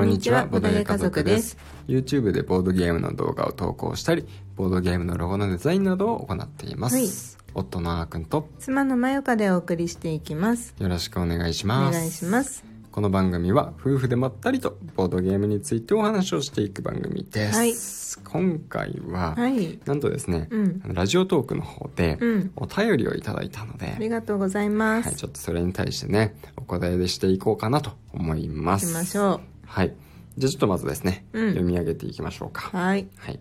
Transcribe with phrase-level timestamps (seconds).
[0.00, 1.58] こんにちは、ボドゲ家族です。
[1.86, 4.26] YouTube でボードゲームの動画を投稿したり、
[4.56, 6.96] ボードゲームのロゴのデザインなどを行っています。
[6.96, 7.08] はい
[7.52, 11.98] 夫のあーくんと妻のまよかでお送りしていきますよろしくお願いしおます。
[11.98, 18.20] 願いしますこの番組は夫婦でまったりとボードゲームについてお話をしていく番組です。
[18.24, 28.86] 今回は、はいなんとですね、うんラジオトークの方でうんお便りをいただいたので、ありがとうございます、はい、ちょっとそれに対してね、お答えでしていこうかなと思います。
[28.86, 29.94] 行きましょはい。
[30.36, 32.76] じゃあちょっとまずですね、うん読み上げていきましょううか。
[32.76, 33.40] はいはい。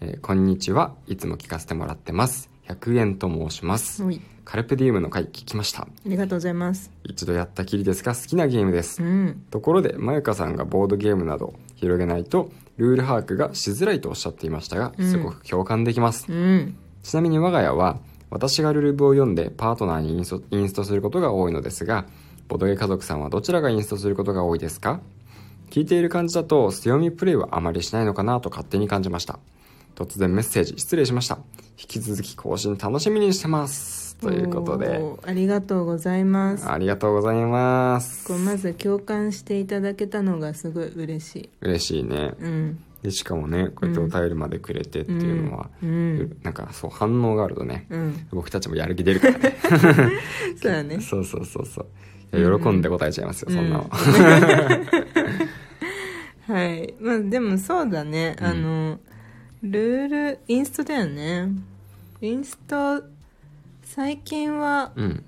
[0.00, 0.94] えーこんにちは。
[1.08, 2.50] いつも聞かせてもらってます。
[2.68, 4.02] 100円と申します。
[4.04, 5.82] はいカルペディウムの回聞きました。
[5.82, 9.02] ありがとうございます一度やったきりですが好きなゲームです。
[9.02, 16.26] うんところで、まゆかさんがボードゲームなど広げないと、ルール把握がしづらいとおっしゃっていましたが、うんすごく共感できます。
[16.30, 17.98] うんちなみに我が家は
[18.30, 22.06] 私がルルブを読んでパートナーにインストインストすることが多いのですが
[22.46, 25.00] ボドゲ家族さんはどちらがインストすることが多いですか？
[25.70, 29.38] 聞いている感じだと強みプレイはあまりしないのかなと勝手に感じました。
[29.94, 31.38] 突然メッセージ失礼しました。
[31.78, 34.16] 引き続き更新楽しみにしてます。
[34.16, 35.00] ということで。
[35.24, 36.70] ありがとうございます。
[36.70, 38.26] ありがとうございます。
[38.26, 41.50] こうまず共感していただけたのがすごい嬉しい。
[41.60, 42.34] 嬉しいね。
[42.38, 42.82] うん。
[43.02, 46.36] でしかもねこうやってお便りまでくれてっていうのは、うん。
[46.42, 48.26] なんかそう反応があるとね、うん。
[48.32, 49.56] 僕たちもやる気出るからね。
[50.60, 51.00] そうだね。
[51.00, 51.86] そうそうそうそう。
[52.32, 53.90] 喜んで答えちゃいますよ、そんなの、
[56.46, 56.94] はい。
[57.00, 58.98] まあでもそうだね、あの
[59.62, 61.48] ルールインストだよね。
[62.20, 63.02] インスト
[63.82, 65.24] 最近はうん。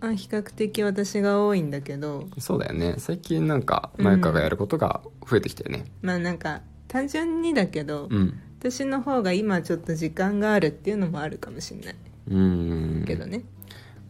[0.00, 2.28] あ比較的私が多いんだけど。
[2.38, 2.94] そうだよね。
[2.98, 5.86] 最近なんかマユカがやることが増えてきたよね。
[6.02, 8.40] まあなんか単純にだけど、うん。
[8.60, 11.96] 私の方が今ちょっと時間があるっていうのもあるかもしれない。
[12.30, 13.04] うん。
[13.06, 13.42] けどね、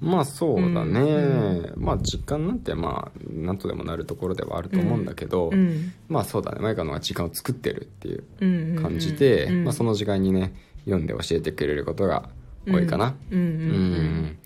[0.00, 6.60] まあそうだね、うまあ時間なんてまあなんとでもなるところではあると思うんだけど、うんまあそうだね。
[6.60, 9.64] マユカの方が時間を作ってるっていううんうんうん感じで、うん。
[9.64, 10.54] まあ、その時間にね
[10.84, 12.28] 読んで教えてくれることが
[12.66, 13.16] 多いかな。
[13.31, 14.38] うんうんうん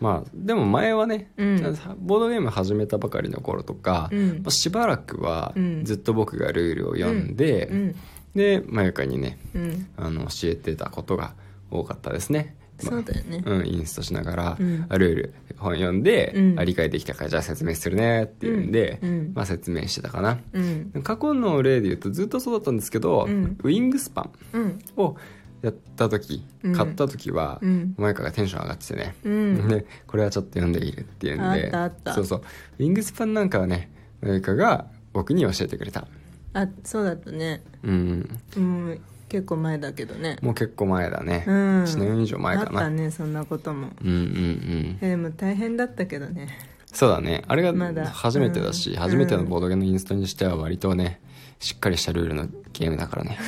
[0.00, 1.56] まあでも前はね、うん。
[1.98, 4.28] ボードゲーム始めたばかりの頃とか、うん。
[4.42, 5.84] まあ、しばらくはうん。
[5.84, 7.94] ずっと僕がルールを読んで、うん
[8.34, 9.86] でまゆかにねうん。
[9.96, 11.34] あの教えてたことが
[11.70, 13.42] 多かったですね、まあそうだよね。
[13.44, 14.86] うん、インストしながら、うん。
[14.88, 16.58] あルール本読んで、うん。
[16.60, 19.10] あ理解できたからじゃあ説明するねっていうんで、うん。
[19.10, 19.32] うん。
[19.34, 20.38] まあ、説明してたかな。
[20.52, 21.02] うん。
[21.02, 23.56] 過去の例で言うとずっとそうだったんですけど、うん。
[23.62, 24.78] ウィングスパンうん。
[24.96, 25.16] を
[25.62, 26.72] やった時、うん。
[26.74, 27.94] 買った時は、うん。
[27.96, 29.68] マイカがテンション上がっててね、うん。
[29.68, 31.72] でこれはちょっと読んでいるっていうんで
[32.12, 32.42] そうそう。
[32.78, 36.06] ウィングスパンなんかはねマイカが僕に教えてくれた。
[36.54, 37.62] あそうだったね。
[37.82, 38.40] うん。
[38.56, 39.00] うん
[39.34, 40.36] 結構前だけどね。
[40.42, 41.82] もう結構前だね、うん。
[41.82, 43.88] 1年以上前かあったなねそんなことも。
[44.00, 44.98] うんうんうん。
[45.00, 46.56] えでも大変だったけどね。
[46.92, 47.42] そうだね。
[47.48, 48.04] あれまだ。
[48.04, 48.96] が初めてだし、うん。
[48.96, 51.20] 初めてのボードゲームのインストにしては割とね
[51.58, 53.38] しっかりしたルールのゲームだからね。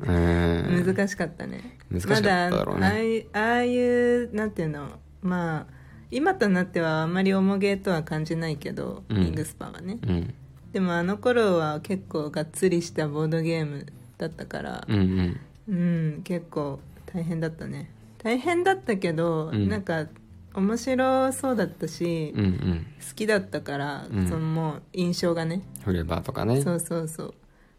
[0.00, 0.86] うん。
[0.86, 1.76] 難しかったね。
[1.90, 3.26] 難しかっただろうね。
[3.34, 4.88] まだああいうなんていうの？
[5.20, 5.74] まあ
[6.10, 9.16] 今となってはあんまり重げとは感じないけど、うん。
[9.18, 9.98] ウィングスパンはね。
[10.02, 10.34] うん。
[10.72, 13.84] でもあの頃は結構がっつりしたボードゲーム
[14.22, 14.84] だったから。
[14.88, 15.40] うんうん。
[15.68, 15.72] う
[16.18, 17.90] ん、結構大変だったね。
[18.22, 19.68] 大変だったけど、うん。
[19.68, 20.06] なんか
[20.54, 22.86] 面白そうだったし、うんうん。
[23.00, 24.28] 好きだったから、うん。
[24.28, 25.62] そのもう印象がね。
[25.84, 26.62] フレーバーとかね。
[26.62, 27.34] そうそうそう。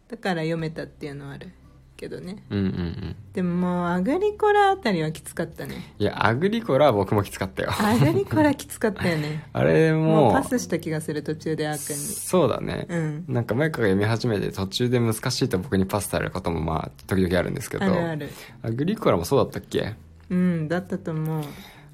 [0.09, 1.52] だから読めたっていうのはある
[1.96, 2.44] けどね。
[2.50, 3.16] うんうんうん。
[3.34, 5.94] でももうアグリコラあたりはきつかったね。
[6.00, 7.72] いやアグリコラは僕もきつかったよ。
[7.80, 9.48] アグリコラきつかったよね。
[9.54, 12.02] あれももうパスした気がする途中であーくんに。
[12.02, 13.26] そうだね、うん。
[13.28, 17.86] なんかマイカが読み始めて途中で難しいと僕にパスされることもまあ時々あるんですけど。
[17.86, 18.30] あるある。
[18.62, 19.94] アグリコラもそうだったっけ？
[20.30, 21.44] うんだったと思う。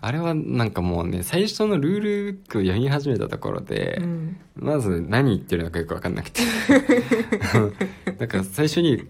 [0.02, 4.38] あれはなんかもうね最初のルールブックを読み始めたところで、うん。
[4.56, 6.42] まず何言ってるのかよく分かんなくて。
[8.18, 9.06] だから最初に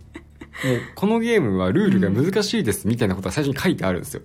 [0.95, 4.21] このゲームはルールが難しいですみたいなことが最初に書いてあるんですよ、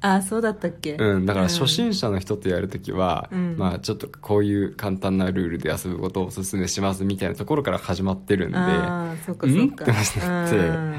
[0.00, 0.94] あそうだったっけ？
[0.94, 3.56] うん、だから初心者の人とやるときは、うん。
[3.58, 8.58] まあちょっとこういう簡単なルールで遊ぶことをおすすめしますみたいなところから始まってるんで。
[8.58, 9.60] ああそっかそっか。
[9.62, 9.68] うん？
[9.68, 10.96] ってなってうん。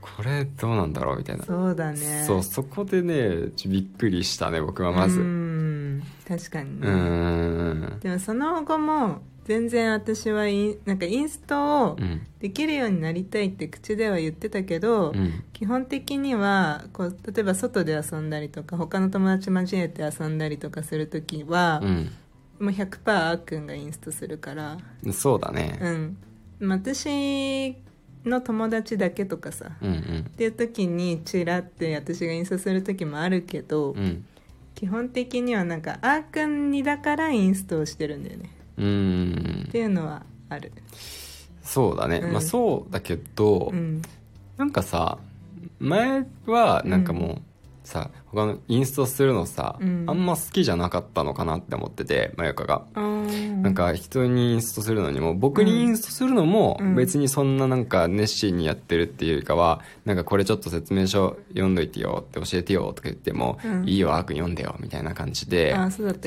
[0.00, 1.44] これどうなんだろうみたいな。
[1.44, 2.24] そうだね。
[2.26, 5.20] そうそこでねびっくりしたね僕はまず。
[5.20, 6.02] ううん。
[6.26, 8.00] 確かにーねん。
[8.00, 15.42] でもその後も全然私はインなんかインストをうんできるようになりたいって口では言ってたけど、うん。
[15.54, 22.10] 基本的にはこう例えば外で遊んだりとか他の友達交えて遊んだりとかする時は、うん。
[22.60, 24.76] もう100%あーくんがインストするから。
[25.12, 25.78] そうだね。
[25.80, 26.18] うん。
[26.60, 27.74] まあ私
[28.26, 30.24] の友達だけとかさ、うんうん。
[30.28, 34.26] っていう時にチラって私がインストする時もあるけど、うん。
[34.74, 39.64] 基本的にはなんかあーくんにだからインストをしてるんだよねうーん。
[39.68, 40.72] っていうのはある。
[41.62, 44.00] そうだね、うんまあそうだけど、うん。
[44.56, 45.18] なんかさ
[45.78, 47.38] 前はなんかもう、
[47.84, 50.04] さ他のインストするのさ、うん。
[50.06, 52.84] あんま好きじゃなかったのかなって思っててまゆかが。
[52.94, 56.94] なんか人にインストするのにも僕にインストするのもうん。
[56.94, 63.88] 別にそんななんか熱心にやってるっていうよりかはなんかこれちょっと説明書読んどいてよって教えてよとか言っても、うん。
[63.88, 65.74] いいよあーくん読んでよみたいな感じで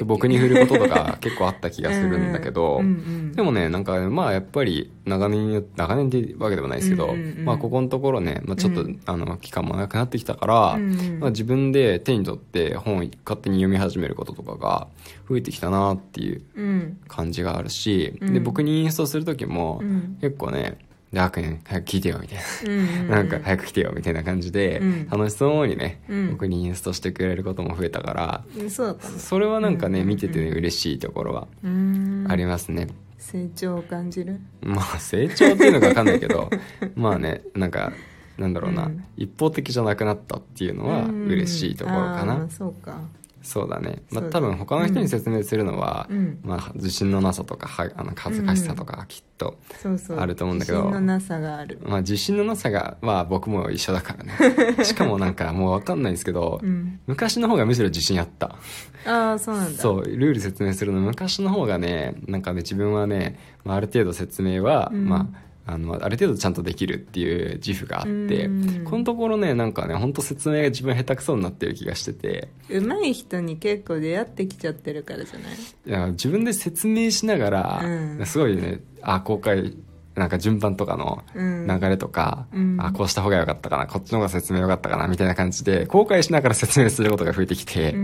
[0.05, 7.45] 僕に振ることとか結構あった気がするんだけど、 うんうんでもねなんかまあやっぱり長年よ長年ってわけでもないですけど、うんうんうん。
[7.45, 8.99] まあここのところね、まあ、ちょっと、うん。
[9.05, 11.19] あの期間も長くなってきたから、うんうん。
[11.19, 14.87] まあ、自分で手に取って本を勝手に読み始めることとかが
[15.29, 18.33] 増えてきたなっていううん感じがあるし、うん。
[18.33, 20.17] で僕にインストする時も、うん。
[20.21, 20.77] 結構ね
[21.13, 25.07] 「ダークね早く聞いてよ」みたいうんうんな、なんか早く来てよみたいな感じで、うん。
[25.09, 26.31] 楽しそうにね、うん。
[26.31, 31.47] 僕にインストしてくれることも増えたから、うんそうだったのそれはなんかね、うん見てて、ね、嬉しいところは
[32.27, 32.87] ありますね、
[33.17, 34.39] 成長を感じる？
[34.61, 36.49] まあ成長っていうのか分かんないけど
[36.95, 37.91] まあねなんか
[38.37, 39.03] なんだろうな、うん。
[39.17, 42.97] 一方的じゃなくなったっていうのは嬉しいところかな、うんそうか。
[43.43, 46.39] そうだね、まあ、多分他の人に説明するのは、うん。
[46.43, 50.19] まあ、自信のなさとかはあの恥ずかしさとかきっと、そうそう。
[50.19, 51.79] あると思うんだけど自信のなさがある。
[51.83, 54.83] まあ、自信のなさが、まあ、僕も一緒だからね。
[54.85, 56.99] しかもなんかもう分かんないんですけど、うん。
[57.07, 58.55] 昔の方がむしろ自信あった。
[59.07, 59.81] ああそうなんだ。
[59.81, 61.01] そうルール説明するの。
[61.01, 65.09] 昔の方がねなんかね自分はね、まあ、ある程度説明は、うん。
[65.09, 68.83] まああのある程度ちゃんとできるっていう自負があって、うん。
[68.83, 72.49] このところねなんかね本当説明が自分下手くそになってる気がしてて。
[72.69, 75.53] 上手い人に結構出会ってきちゃってるからじゃない？
[75.85, 77.87] いや自分で説明しながら、う
[78.21, 78.25] ん。
[78.25, 79.75] すごいねあ公開
[80.15, 81.67] なんか順番とかのうん。
[81.67, 82.77] 流れとか、うん。
[82.79, 87.93] あこうした方が良かったかなこっちの方が説明良かったかなみたいな感じで公開しながら説明することが増えてきて、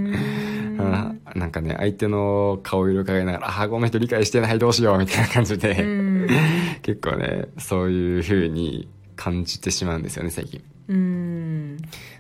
[1.36, 6.28] なんかね相手の顔色伺いながら「あこの人理解してないどうしよう」みたいな感じで、うん
[6.82, 10.64] 結構ねそういう風に感じてしまうんですよね最近。
[10.88, 11.78] うん。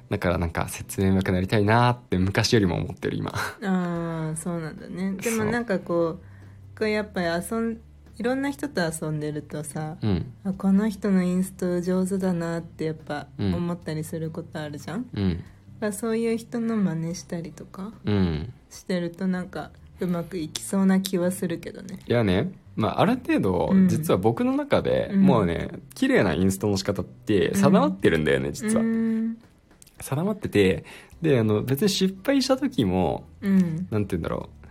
[0.09, 3.31] だからなんか説明上手くなりたいなって昔よりも思ってる今。
[3.31, 5.13] ああそうなんだね。
[5.13, 7.79] でもなんかこうこうやっぱり遊ん
[8.17, 10.33] いろんな人と遊んでるとさ、うん。
[10.43, 13.53] あこの人のインスト上手だなってやっぱうん。
[13.53, 15.03] 思ったりすることあるじゃん、
[15.79, 18.53] だうんそういう人の真似したりとかうん。
[18.69, 21.99] してるとなんかうまくいきそうな気はするけどね。
[22.07, 23.87] いやね、まあ、ある程度、うん。
[23.89, 25.23] 実は僕の中で、うん。
[25.23, 29.37] もうね綺麗なインストの仕方って定まってるんだよね、実は、うん。
[29.99, 30.85] 定まってて
[31.21, 33.87] であの別に失敗した時もうん。
[33.91, 34.67] なんて言うんだろう。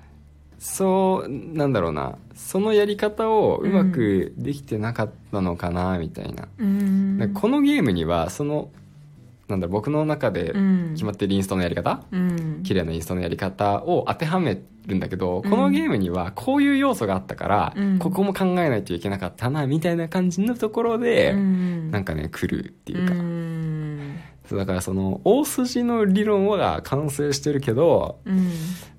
[0.58, 2.16] そうなんだろうな。
[2.34, 6.48] そのやり方をうまくできてなかったのかなみたいな、
[7.34, 8.70] このゲームにはその
[9.48, 10.90] なんだろう僕の中でうん。
[10.94, 12.62] 決まってるインストのやり方、うん。
[12.64, 15.50] 綺麗なインストのやり方を当てはめるんだけど、うん。
[15.50, 17.98] このゲームにはこういう要素があったから、うん。
[17.98, 21.90] ここも考えないといけなかったなみたいな感じのところで、うん。
[21.90, 24.18] なんかね来るっていうか、うん。
[24.50, 28.50] だからその大筋の理論は完成してるけどうん。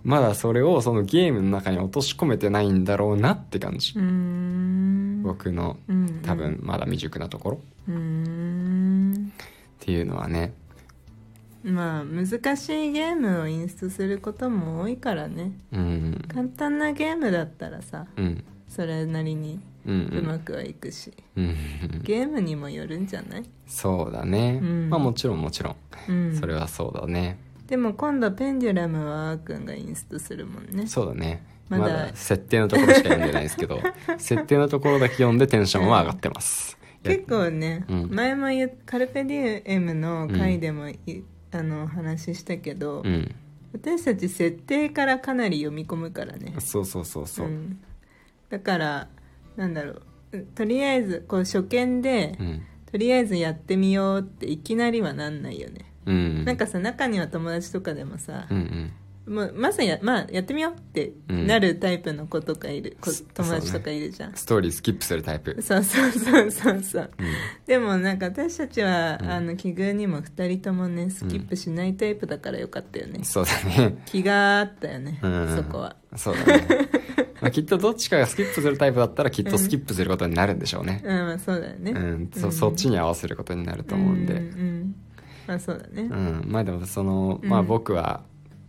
[0.03, 5.23] まだそれをそのゲームの中に落とし込めてないんだろうなって感じ、うん。
[5.23, 6.21] 僕のうん。
[6.23, 7.59] 多分まだ未熟なところ。
[7.89, 9.33] うん
[9.81, 10.53] っていうのはね。
[11.63, 15.51] まあ難しいゲームをインストすることも多いからね。
[15.71, 16.25] うん。
[16.27, 18.43] 簡単なゲームだったらさうん。
[18.67, 21.55] それなりにうまくはいくし、うん。
[22.03, 24.89] ゲームにもよるんじゃない、そうだね、うん。
[24.89, 25.75] まあもちろんもちろん。
[26.09, 30.87] うん、それはそうだね、でも今度ペンデュラムはあーくんがインストするもんね。
[30.87, 31.43] そうだね。
[31.69, 33.81] まだ設定のところしか読んでないですけど
[34.17, 38.09] 設定のところだけ読んでテンションは上がってます、結構ね、うん。
[38.13, 40.97] 前も言うカルペディエムの回でもい、
[41.51, 43.35] あの話したけど、うん。
[43.73, 46.55] 私たち設定からかなり読み込むからね。
[46.59, 47.79] そうそうそうそう、ん、
[48.49, 49.07] だから
[49.55, 50.01] なんだろ
[50.31, 50.39] う。
[50.55, 52.63] とりあえずこう初見で、うん。
[52.91, 56.45] とりあえずやってみようっていきなりはなんないよね、うん。
[56.45, 58.91] なんかさ中には友達とかでもさう、んうん
[59.27, 64.35] もうまずや,、まあ、やってみようってなるタイプの子とかいる、こそ友達とかいるじゃん。
[64.35, 65.61] ストーリースキップするタイプ。
[65.61, 67.11] そうそうそうそうそう。
[67.19, 67.27] うん。
[67.65, 69.29] でもなんか私たちは、うん。
[69.29, 74.01] あの奇遇にも2人ともねスキップしないタイプだからよかったよね、そうだね。
[74.05, 75.55] 気があったよね、うん。
[75.55, 75.95] そこは。
[76.15, 76.89] そうだね。
[77.41, 81.01] まあきっとどっちかがスキップするタイプだったらきっとスキップすることになるんでしょうね。
[81.03, 81.17] うん。
[81.17, 81.91] まあそうだよね。
[81.91, 84.33] うん、そそっちに合わせることになると思うんで。
[84.33, 84.95] うんうん
[85.47, 86.03] まあそうだね。
[86.03, 88.21] うん、まあでもそのまあ僕は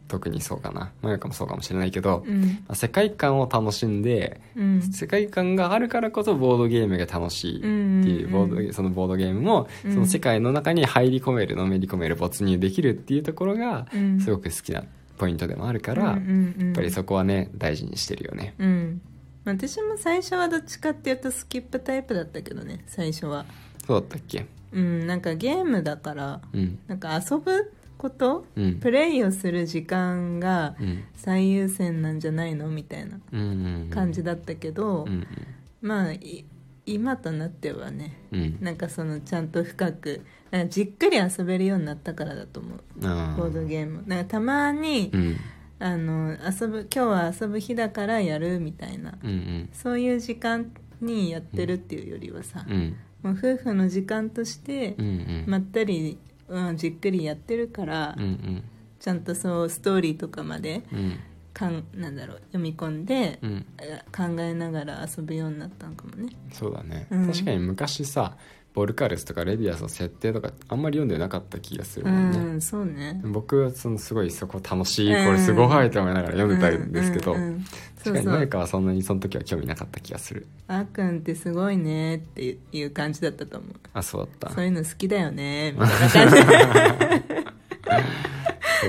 [0.09, 0.91] 特にそうかな。
[1.03, 2.43] まゆかもそうかもしれないけど、うん。
[2.43, 4.83] まあ世界観を楽しんでうん。
[4.83, 9.93] 世界観があるからこそボードゲームが楽しいっていうボードゲそのボードゲームもうん。
[9.93, 14.21] その世界の中に入り込めるのめり込める没入できるっていうところがうん。
[14.21, 14.83] すごく好きな
[15.19, 16.19] ポイントでもあるから、やっ
[16.75, 18.55] ぱりそこはね大事にしてるよね。
[18.59, 19.01] うん。
[19.45, 23.45] 私も最初はどっちかっていうとスキップタイプだったけどね最初は。
[23.87, 24.47] そうだったっけ？
[24.73, 26.79] うんなんかゲームだからうん。
[26.87, 28.75] なんか遊ぶこと、うん。
[28.77, 31.05] プレイをする時間がうん。
[31.17, 33.41] 最優先なんじゃないのみたいなうん。
[33.41, 33.45] う
[33.87, 35.27] ん感じだったけど、うん。
[35.83, 36.45] まあい
[36.87, 38.41] 今となってはねうん。
[38.41, 40.23] うんなんかそのちゃんと深く
[40.71, 42.81] じっくり遊べるようになったからだと思う。
[43.05, 44.05] あボードゲーム。
[44.07, 45.37] なんかたまに、うん。
[45.81, 49.69] あの遊ぶ今日は遊ぶ日だからやるみたいなうんうん。
[49.73, 58.65] そういう時間にやってるっていうよりはさ、うんもう夫婦の時間としてうんうんまったり、うん、じっくりやってるから、うんうん。
[58.99, 61.19] ちゃんとそうストーリーとかまでうん
[61.53, 63.67] かんなんだろう読み込んで、うん。
[63.81, 66.33] え考えながら遊ぶようになったのかもね。
[66.53, 67.27] そうだね、うん。
[67.27, 68.37] 確かに昔さ
[68.79, 73.21] ボルカルスとかレディアスの設定とかあんまり読んでなかった気がするうもんね、んそうね。
[73.25, 77.57] 僕はそのすごいそこ楽しい、うんこれすごいと思いながら読んでたんですけど、確かに
[78.21, 80.47] うそう何かはそんなにその時は興味なかった気がする。
[80.69, 83.73] あーくんってすごいねっていう感じだったと思う。
[83.95, 84.55] あそうだった。
[84.55, 86.37] そういうの好きだよねみたいな感じ。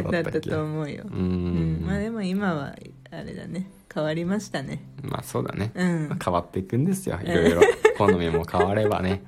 [0.12, 1.04] だったと思うよ。
[1.10, 1.82] ううん。
[1.82, 2.76] んまあでも今は
[3.10, 3.72] あれだね。
[3.92, 4.84] 変わりましたね。
[5.02, 6.10] まあそうだね、うん。
[6.10, 7.18] まあ変わっていくんですよ。
[7.24, 7.62] いろいろ。
[7.98, 9.24] 好みも変わればね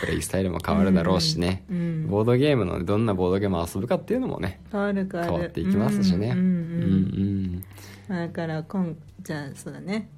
[0.00, 5.32] プレイスタイルも変わるだろうしね、うんボードゲームのどんなボードゲームを遊ぶかっていうのもね変わる変わる。
[5.32, 6.30] 変わっていきますしね。
[6.30, 7.64] うんうん
[8.08, 10.08] だから今じゃあそうだね。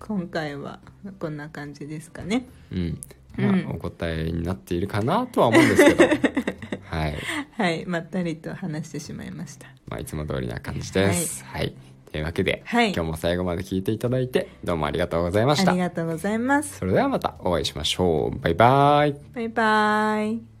[0.00, 0.80] 今回は
[1.20, 2.46] こんな感じですかね。
[2.72, 3.00] うん。
[3.36, 6.04] まあ、うんお答えになっているかなとは思うんですけど。
[6.90, 7.14] はい、
[7.52, 7.86] はい。
[7.86, 9.68] まったりと話してしまいました。
[9.86, 11.44] まあ、いつも通りな感じです。
[11.44, 11.74] はい、
[12.10, 12.92] というわけで、はい。
[12.92, 15.72] 今日も最後まで聞いていただいてどうもありがとうございました。
[15.72, 16.78] ありがとうございます。
[16.78, 18.38] それではまたお会いしましょう。
[18.38, 19.16] バイバイ。
[19.34, 20.57] バイバイ